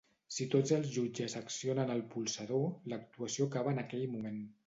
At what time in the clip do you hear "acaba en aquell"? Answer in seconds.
3.51-4.09